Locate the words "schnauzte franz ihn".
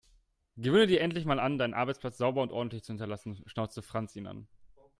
3.45-4.25